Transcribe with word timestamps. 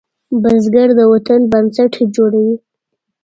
بزګر 0.41 0.89
د 0.99 1.01
وطن 1.11 1.41
بنسټ 1.51 1.93
جوړوي 2.15 2.55